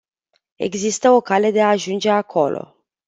[0.55, 2.75] Există o cale de a ajunge acolo.